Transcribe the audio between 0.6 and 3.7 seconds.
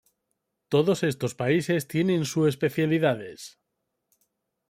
Todos estos países tienen su especialidades.